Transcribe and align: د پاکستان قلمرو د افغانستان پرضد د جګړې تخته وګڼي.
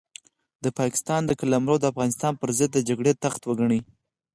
د 0.63 0.65
پاکستان 0.79 1.21
قلمرو 1.39 1.75
د 1.79 1.85
افغانستان 1.91 2.33
پرضد 2.41 2.69
د 2.73 2.77
جګړې 2.89 3.11
تخته 3.23 3.45
وګڼي. 3.47 3.79